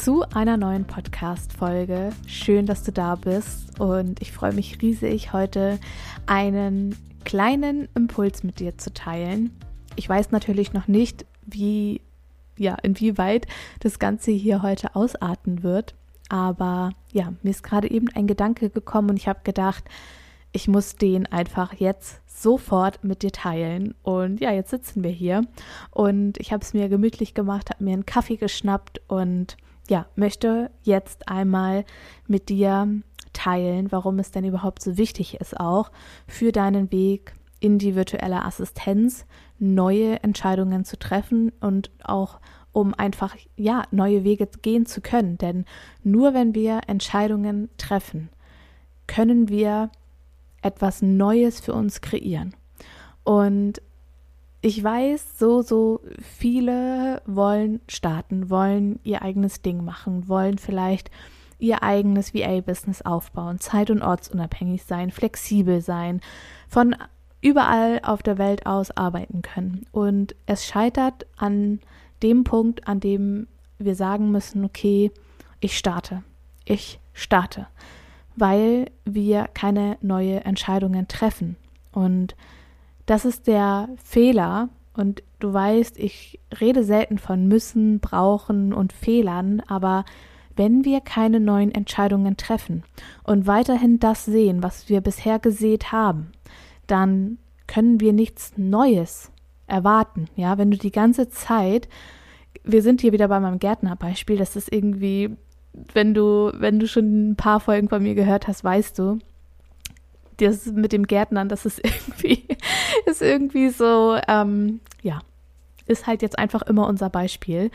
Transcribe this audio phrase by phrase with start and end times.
[0.00, 2.12] zu einer neuen Podcast-Folge.
[2.26, 5.78] Schön, dass du da bist und ich freue mich riesig, heute
[6.24, 6.96] einen
[7.26, 9.54] kleinen Impuls mit dir zu teilen.
[9.96, 12.00] Ich weiß natürlich noch nicht, wie,
[12.56, 13.46] ja, inwieweit
[13.80, 15.94] das Ganze hier heute ausarten wird,
[16.30, 19.84] aber ja, mir ist gerade eben ein Gedanke gekommen und ich habe gedacht,
[20.52, 23.94] ich muss den einfach jetzt sofort mit dir teilen.
[24.02, 25.42] Und ja, jetzt sitzen wir hier
[25.90, 29.58] und ich habe es mir gemütlich gemacht, habe mir einen Kaffee geschnappt und
[29.90, 31.84] ja, möchte jetzt einmal
[32.28, 32.88] mit dir
[33.32, 35.90] teilen, warum es denn überhaupt so wichtig ist, auch
[36.26, 39.26] für deinen Weg in die virtuelle Assistenz
[39.58, 42.40] neue Entscheidungen zu treffen und auch
[42.72, 45.64] um einfach ja neue Wege gehen zu können, denn
[46.04, 48.30] nur wenn wir Entscheidungen treffen,
[49.08, 49.90] können wir
[50.62, 52.54] etwas Neues für uns kreieren.
[53.24, 53.82] Und
[54.60, 61.10] ich weiß, so, so viele wollen starten, wollen ihr eigenes Ding machen, wollen vielleicht
[61.58, 66.20] ihr eigenes VA-Business aufbauen, zeit- und ortsunabhängig sein, flexibel sein,
[66.68, 66.96] von
[67.42, 69.86] überall auf der Welt aus arbeiten können.
[69.92, 71.80] Und es scheitert an
[72.22, 73.46] dem Punkt, an dem
[73.78, 75.10] wir sagen müssen, okay,
[75.60, 76.22] ich starte,
[76.64, 77.66] ich starte
[78.40, 81.56] weil wir keine neue Entscheidungen treffen.
[81.92, 82.34] Und
[83.10, 84.68] das ist der Fehler.
[84.94, 90.04] Und du weißt, ich rede selten von müssen, brauchen und Fehlern, aber
[90.56, 92.82] wenn wir keine neuen Entscheidungen treffen
[93.24, 96.32] und weiterhin das sehen, was wir bisher gesät haben,
[96.86, 99.30] dann können wir nichts Neues
[99.66, 100.26] erwarten.
[100.36, 101.88] Ja, wenn du die ganze Zeit,
[102.64, 105.36] wir sind hier wieder bei meinem Gärtnerbeispiel, das ist irgendwie
[105.94, 109.18] wenn du, wenn du schon ein paar Folgen von mir gehört hast, weißt du,
[110.46, 112.46] das mit dem Gärtnern, das ist irgendwie,
[113.06, 115.20] ist irgendwie so, ähm, ja,
[115.86, 117.70] ist halt jetzt einfach immer unser Beispiel.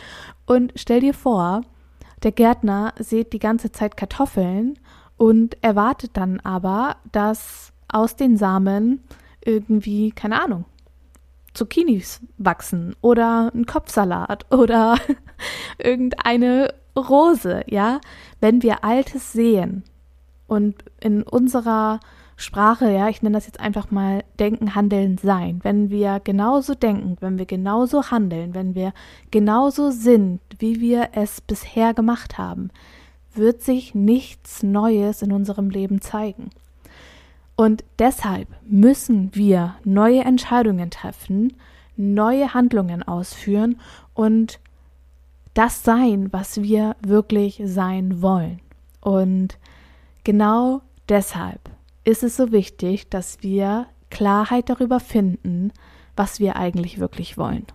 [0.46, 1.62] Und stell dir vor,
[2.24, 4.80] der Gärtner sät die ganze Zeit Kartoffeln
[5.18, 9.04] und erwartet dann aber, dass aus den Samen
[9.44, 10.66] irgendwie, keine Ahnung,
[11.54, 14.98] Zucchinis wachsen oder ein Kopfsalat oder
[15.78, 18.00] irgendeine Rose, ja,
[18.40, 19.84] wenn wir Altes sehen
[20.48, 22.00] und in unserer
[22.38, 27.16] Sprache, ja, ich nenne das jetzt einfach mal Denken, Handeln, Sein, wenn wir genauso denken,
[27.22, 28.94] wenn wir genauso handeln, wenn wir
[29.32, 32.72] genauso sind, wie wir es bisher gemacht haben,
[33.34, 36.50] wird sich nichts Neues in unserem Leben zeigen.
[37.56, 41.54] Und deshalb müssen wir neue Entscheidungen treffen,
[41.96, 43.80] neue Handlungen ausführen
[44.14, 44.60] und
[45.54, 48.60] das sein, was wir wirklich sein wollen.
[49.00, 49.58] Und
[50.26, 51.62] genau deshalb
[52.06, 55.74] ist es so wichtig, dass wir Klarheit darüber finden,
[56.16, 57.66] was wir eigentlich wirklich wollen.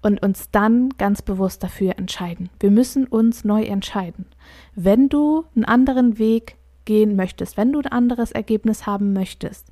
[0.00, 2.48] Und uns dann ganz bewusst dafür entscheiden.
[2.60, 4.26] Wir müssen uns neu entscheiden.
[4.74, 9.66] Wenn du einen anderen Weg gehen möchtest, wenn du ein anderes Ergebnis haben möchtest,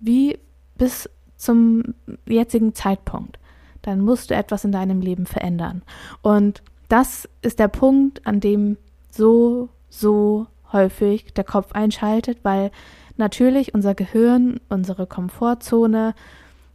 [0.00, 0.38] wie
[0.78, 3.38] bis zum jetzigen Zeitpunkt,
[3.82, 5.82] dann musst du etwas in deinem Leben verändern.
[6.22, 8.76] Und das ist der Punkt, an dem
[9.10, 12.70] so, so häufig der Kopf einschaltet, weil
[13.16, 16.14] natürlich unser Gehirn, unsere Komfortzone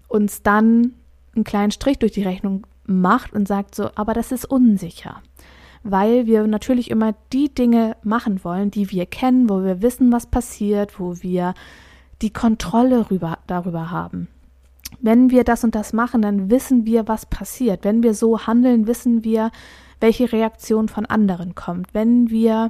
[0.08, 0.94] uns dann
[1.36, 5.22] einen kleinen Strich durch die Rechnung macht und sagt so, aber das ist unsicher.
[5.84, 10.26] Weil wir natürlich immer die Dinge machen wollen, die wir kennen, wo wir wissen, was
[10.26, 11.53] passiert, wo wir
[12.22, 14.28] die Kontrolle rüber, darüber haben.
[15.00, 17.84] Wenn wir das und das machen, dann wissen wir, was passiert.
[17.84, 19.52] Wenn wir so handeln, wissen wir,
[20.00, 21.94] welche Reaktion von anderen kommt.
[21.94, 22.70] Wenn wir,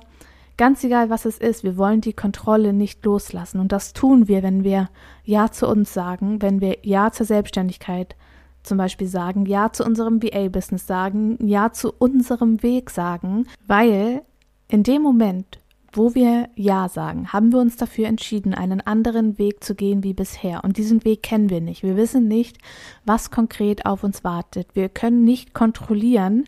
[0.58, 3.60] ganz egal was es ist, wir wollen die Kontrolle nicht loslassen.
[3.60, 4.90] Und das tun wir, wenn wir
[5.24, 8.16] Ja zu uns sagen, wenn wir Ja zur Selbstständigkeit
[8.64, 14.24] zum Beispiel sagen, Ja zu unserem VA-Business sagen, Ja zu unserem Weg sagen, weil
[14.68, 15.60] in dem Moment,
[15.94, 20.14] wo wir Ja sagen, haben wir uns dafür entschieden, einen anderen Weg zu gehen wie
[20.14, 20.64] bisher.
[20.64, 21.84] Und diesen Weg kennen wir nicht.
[21.84, 22.58] Wir wissen nicht,
[23.06, 24.76] was konkret auf uns wartet.
[24.76, 26.44] Wir können nicht kontrollieren,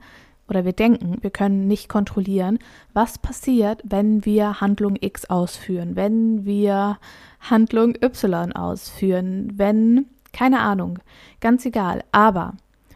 [0.50, 2.60] oder wir denken, wir können nicht kontrollieren,
[2.94, 6.98] was passiert, wenn wir Handlung X ausführen, wenn wir
[7.40, 11.00] Handlung Y ausführen, wenn, keine Ahnung,
[11.40, 12.04] ganz egal.
[12.12, 12.54] Aber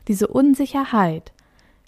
[0.07, 1.31] diese Unsicherheit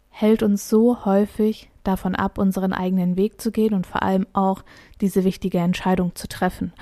[0.09, 4.63] hält uns so häufig davon ab, unseren eigenen Weg zu gehen und vor allem auch
[5.01, 6.73] diese wichtige Entscheidung zu treffen.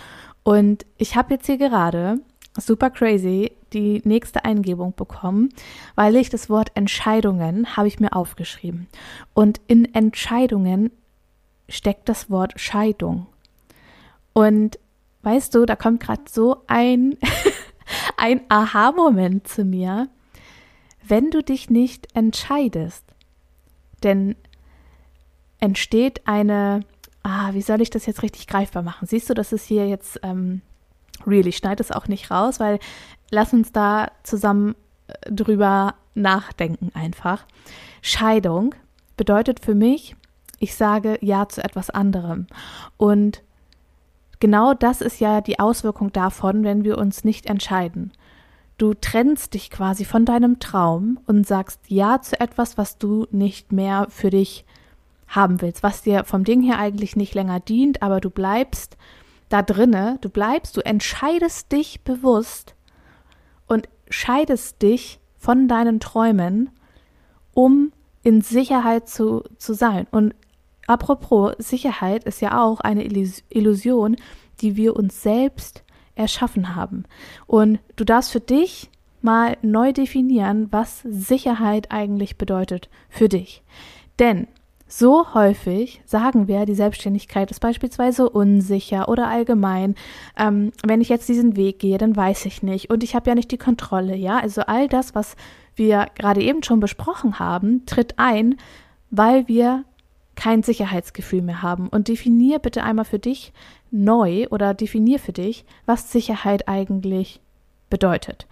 [0.43, 2.19] Und ich habe jetzt hier gerade
[2.57, 5.49] super crazy die nächste Eingebung bekommen,
[5.95, 8.87] weil ich das Wort Entscheidungen habe ich mir aufgeschrieben.
[9.33, 10.91] Und in Entscheidungen
[11.67, 13.25] steckt das Wort Scheidung.
[14.33, 14.77] Und
[15.23, 17.17] weißt du, da kommt gerade so ein,
[18.17, 20.09] ein Aha-Moment zu mir,
[21.05, 23.03] wenn du dich nicht entscheidest.
[24.03, 24.35] Denn
[25.59, 26.81] entsteht eine,
[27.23, 29.07] ah, wie soll ich das jetzt richtig greifbar machen?
[29.07, 30.61] Siehst du, das ist hier jetzt ähm,
[31.27, 31.47] real.
[31.47, 32.79] Ich schneide es auch nicht raus, weil
[33.31, 34.75] lass uns da zusammen
[35.07, 37.45] äh, drüber nachdenken einfach.
[38.01, 38.75] Scheidung
[39.17, 40.15] bedeutet für mich,
[40.59, 42.47] ich sage Ja zu etwas anderem.
[42.97, 43.41] Und
[44.39, 48.11] genau das ist ja die Auswirkung davon, wenn wir uns nicht entscheiden.
[48.77, 53.71] Du trennst dich quasi von deinem Traum und sagst Ja zu etwas, was du nicht
[53.71, 54.65] mehr für dich
[55.27, 58.97] haben willst, was dir vom Ding her eigentlich nicht länger dient, aber du bleibst
[59.53, 62.73] da drinne, du bleibst, du entscheidest dich bewusst
[63.67, 66.71] und scheidest dich von deinen Träumen,
[67.53, 67.91] um
[68.23, 70.07] in Sicherheit zu, zu sein.
[70.09, 70.33] Und
[70.87, 74.15] apropos, Sicherheit ist ja auch eine Illusion,
[74.61, 75.83] die wir uns selbst
[76.15, 77.03] erschaffen haben.
[77.45, 78.89] Und du darfst für dich
[79.21, 83.61] mal neu definieren, was Sicherheit eigentlich bedeutet für dich.
[84.17, 84.47] Denn
[84.99, 89.95] so häufig sagen wir, die Selbstständigkeit ist beispielsweise unsicher oder allgemein.
[90.37, 93.35] Ähm, wenn ich jetzt diesen Weg gehe, dann weiß ich nicht und ich habe ja
[93.35, 94.15] nicht die Kontrolle.
[94.15, 95.35] Ja, also all das, was
[95.75, 98.57] wir gerade eben schon besprochen haben, tritt ein,
[99.09, 99.83] weil wir
[100.35, 101.89] kein Sicherheitsgefühl mehr haben.
[101.89, 103.53] Und definier bitte einmal für dich
[103.89, 107.41] neu oder definier für dich, was Sicherheit eigentlich
[107.89, 108.47] bedeutet.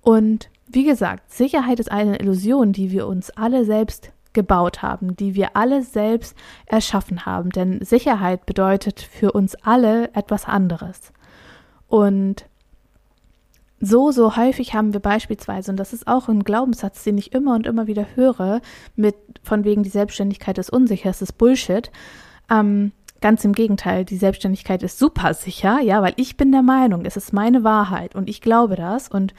[0.00, 5.34] Und wie gesagt, Sicherheit ist eine Illusion, die wir uns alle selbst gebaut haben, die
[5.34, 6.36] wir alle selbst
[6.66, 7.50] erschaffen haben.
[7.50, 11.12] Denn Sicherheit bedeutet für uns alle etwas anderes.
[11.88, 12.46] Und
[13.80, 17.54] so, so häufig haben wir beispielsweise, und das ist auch ein Glaubenssatz, den ich immer
[17.54, 18.60] und immer wieder höre,
[18.96, 21.90] mit von wegen die Selbstständigkeit ist unsicher, es ist Bullshit.
[22.50, 27.04] Ähm, ganz im Gegenteil, die Selbstständigkeit ist super sicher, ja, weil ich bin der Meinung,
[27.04, 29.34] es ist meine Wahrheit und ich glaube das und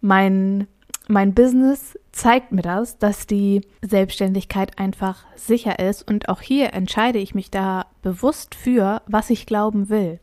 [0.00, 0.66] mein
[1.08, 7.18] mein Business zeigt mir das, dass die Selbstständigkeit einfach sicher ist und auch hier entscheide
[7.18, 10.18] ich mich da bewusst für, was ich glauben will.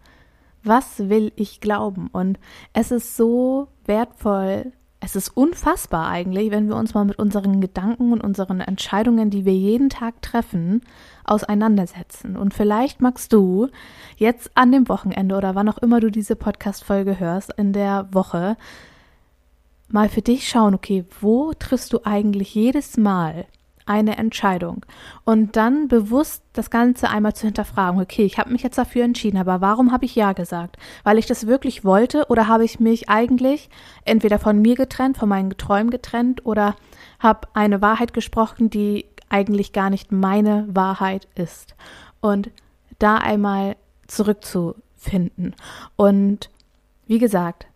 [0.63, 2.09] Was will ich glauben?
[2.11, 2.39] Und
[2.73, 4.71] es ist so wertvoll,
[5.05, 9.43] es ist unfassbar eigentlich, wenn wir uns mal mit unseren Gedanken und unseren Entscheidungen, die
[9.43, 10.81] wir jeden Tag treffen,
[11.25, 12.37] auseinandersetzen.
[12.37, 13.67] Und vielleicht magst du
[14.15, 18.55] jetzt an dem Wochenende oder wann auch immer du diese Podcast-Folge hörst, in der Woche,
[19.93, 23.45] mal für dich schauen, okay, wo triffst du eigentlich jedes Mal
[23.85, 24.85] eine Entscheidung
[25.25, 29.37] und dann bewusst das Ganze einmal zu hinterfragen, okay, ich habe mich jetzt dafür entschieden,
[29.37, 30.77] aber warum habe ich ja gesagt?
[31.03, 33.69] Weil ich das wirklich wollte oder habe ich mich eigentlich
[34.05, 36.75] entweder von mir getrennt, von meinen Träumen getrennt oder
[37.19, 41.75] habe eine Wahrheit gesprochen, die eigentlich gar nicht meine Wahrheit ist.
[42.21, 42.51] Und
[42.99, 43.75] da einmal
[44.07, 45.55] zurückzufinden.
[45.97, 46.49] Und
[47.05, 47.67] wie gesagt,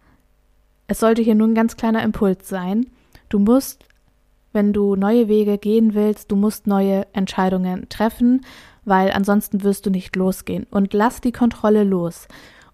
[0.87, 2.87] es sollte hier nur ein ganz kleiner Impuls sein.
[3.29, 3.85] Du musst,
[4.53, 8.45] wenn du neue Wege gehen willst, du musst neue Entscheidungen treffen,
[8.85, 10.65] weil ansonsten wirst du nicht losgehen.
[10.71, 12.27] Und lass die Kontrolle los.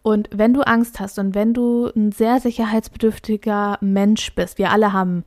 [0.03, 4.93] Und wenn du Angst hast und wenn du ein sehr sicherheitsbedürftiger Mensch bist, wir alle
[4.93, 5.23] haben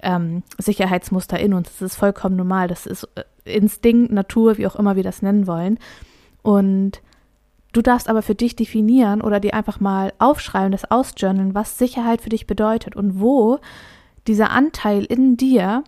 [0.00, 4.76] ähm, Sicherheitsmuster in uns, das ist vollkommen normal, das ist äh, Instinkt, Natur, wie auch
[4.76, 5.78] immer wir das nennen wollen.
[6.42, 7.02] Und
[7.74, 12.22] Du darfst aber für dich definieren oder dir einfach mal aufschreiben, das ausjournalen, was Sicherheit
[12.22, 13.58] für dich bedeutet und wo
[14.28, 15.82] dieser Anteil in dir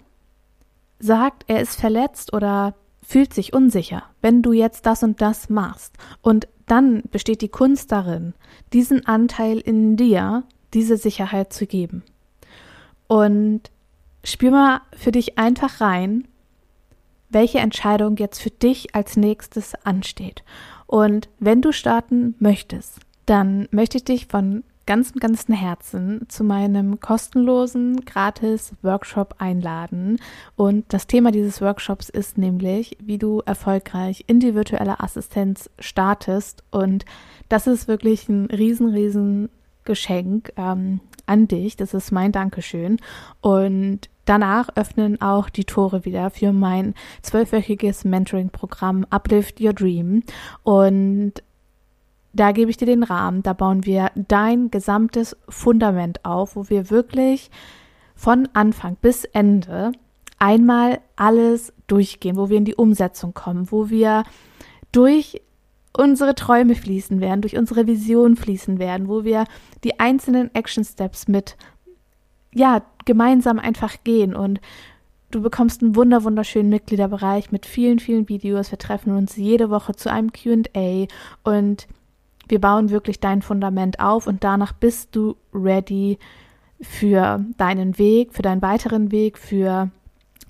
[0.98, 5.94] sagt, er ist verletzt oder fühlt sich unsicher, wenn du jetzt das und das machst.
[6.22, 8.34] Und dann besteht die Kunst darin,
[8.72, 10.42] diesen Anteil in dir,
[10.74, 12.02] diese Sicherheit zu geben.
[13.06, 13.70] Und
[14.24, 16.26] spür mal für dich einfach rein,
[17.28, 20.42] welche Entscheidung jetzt für dich als nächstes ansteht.
[20.86, 27.00] Und wenn du starten möchtest, dann möchte ich dich von ganzem, ganzem Herzen zu meinem
[27.00, 30.18] kostenlosen, gratis Workshop einladen.
[30.54, 36.62] Und das Thema dieses Workshops ist nämlich, wie du erfolgreich in die virtuelle Assistenz startest.
[36.70, 37.04] Und
[37.48, 39.48] das ist wirklich ein riesen, riesen
[39.84, 41.76] Geschenk ähm, an dich.
[41.76, 42.98] Das ist mein Dankeschön.
[43.40, 50.24] Und Danach öffnen auch die Tore wieder für mein zwölfwöchiges Mentoring-Programm Uplift Your Dream.
[50.64, 51.34] Und
[52.32, 56.90] da gebe ich dir den Rahmen, da bauen wir dein gesamtes Fundament auf, wo wir
[56.90, 57.50] wirklich
[58.16, 59.92] von Anfang bis Ende
[60.38, 64.24] einmal alles durchgehen, wo wir in die Umsetzung kommen, wo wir
[64.90, 65.40] durch
[65.96, 69.44] unsere Träume fließen werden, durch unsere Vision fließen werden, wo wir
[69.84, 71.56] die einzelnen Action Steps mit,
[72.54, 74.60] ja, gemeinsam einfach gehen und
[75.30, 78.70] Du bekommst einen wunder wunderschönen Mitgliederbereich mit vielen, vielen Videos.
[78.70, 81.06] Wir treffen uns jede Woche zu einem QA
[81.42, 81.88] und
[82.48, 86.18] wir bauen wirklich dein Fundament auf und danach bist du ready
[86.80, 89.90] für deinen Weg, für deinen weiteren Weg, für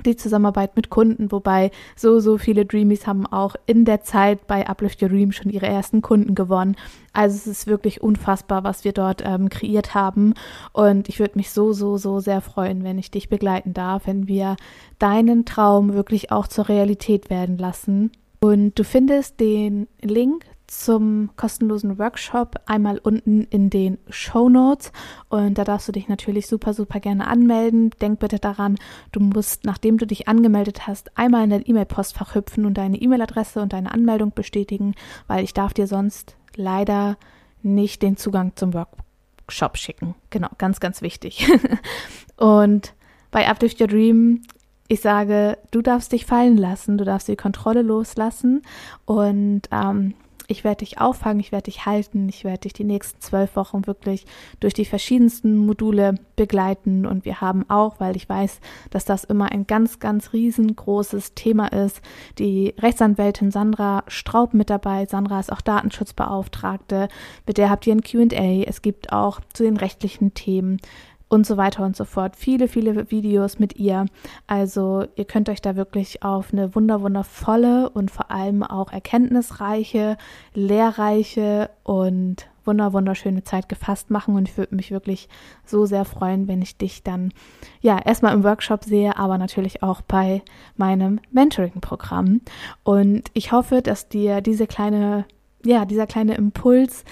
[0.07, 4.67] die Zusammenarbeit mit Kunden, wobei so, so viele Dreamies haben auch in der Zeit bei
[4.67, 6.77] Uplift Your Dream schon ihre ersten Kunden gewonnen.
[7.13, 10.35] Also es ist wirklich unfassbar, was wir dort ähm, kreiert haben.
[10.73, 14.29] Und ich würde mich so, so, so sehr freuen, wenn ich dich begleiten darf, wenn
[14.29, 14.57] wir
[14.99, 18.13] deinen Traum wirklich auch zur Realität werden lassen.
[18.41, 24.93] Und du findest den Link zum kostenlosen Workshop einmal unten in den Show Notes
[25.29, 27.91] und da darfst du dich natürlich super, super gerne anmelden.
[28.01, 28.77] Denk bitte daran,
[29.13, 33.61] du musst, nachdem du dich angemeldet hast, einmal in dein E-Mail-Postfach hüpfen und deine E-Mail-Adresse
[33.61, 34.95] und deine Anmeldung bestätigen,
[35.27, 37.17] weil ich darf dir sonst leider
[37.63, 40.15] nicht den Zugang zum Workshop schicken.
[40.31, 41.49] Genau, ganz, ganz wichtig.
[42.37, 42.95] und
[43.31, 44.43] bei Uplift Your Dream
[44.89, 48.63] ich sage, du darfst dich fallen lassen, du darfst die Kontrolle loslassen
[49.05, 50.15] und ähm,
[50.49, 53.87] ich werde dich auffangen, ich werde dich halten, ich werde dich die nächsten zwölf Wochen
[53.87, 54.27] wirklich
[54.61, 57.07] durch die verschiedensten Module begleiten.
[57.07, 58.61] Und wir haben auch, weil ich weiß,
[58.91, 62.01] dass das immer ein ganz, ganz riesengroßes Thema ist,
[62.39, 65.07] die Rechtsanwältin Sandra Straub mit dabei.
[65.07, 67.09] Sandra ist auch Datenschutzbeauftragte.
[67.47, 68.63] Mit der habt ihr ein QA.
[68.67, 70.79] Es gibt auch zu den rechtlichen Themen
[71.29, 72.37] und so weiter und so fort.
[72.37, 74.07] Viele, viele Videos mit ihr.
[74.47, 80.17] Also ihr könnt euch da wirklich auf eine wunder, wundervolle und vor allem auch erkenntnisreiche,
[80.55, 84.37] lehrreiche und wunder, wunderschöne Zeit gefasst machen.
[84.37, 85.29] Und ich würde mich wirklich
[85.65, 87.33] so sehr freuen, wenn ich dich dann,
[87.81, 90.43] ja, erstmal im Workshop sehe, aber natürlich auch bei
[90.77, 92.41] meinem Mentoring-Programm.
[92.83, 95.25] Und ich hoffe, dass dir diese kleine,
[95.65, 97.05] ja, dieser kleine Impuls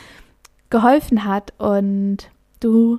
[0.71, 2.31] geholfen hat und
[2.61, 2.99] du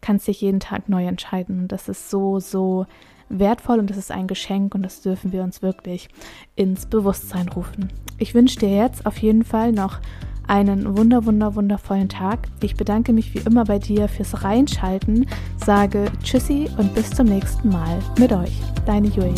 [0.00, 1.60] kannst dich jeden Tag neu entscheiden.
[1.60, 2.86] Und das ist so, so
[3.28, 6.08] wertvoll und das ist ein Geschenk und das dürfen wir uns wirklich
[6.56, 7.88] ins Bewusstsein rufen.
[8.18, 10.00] Ich wünsche dir jetzt auf jeden Fall noch
[10.46, 12.48] einen wunder, wunder, wundervollen Tag.
[12.60, 15.26] Ich bedanke mich wie immer bei dir fürs Reinschalten,
[15.56, 18.60] sage Tschüssi und bis zum nächsten Mal mit euch.
[18.84, 19.34] Deine Julia.